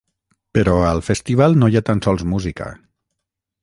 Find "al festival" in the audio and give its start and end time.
0.85-1.55